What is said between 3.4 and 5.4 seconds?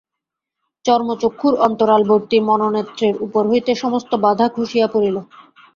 হইতে সমস্ত বাধা খসিয়া পড়িল।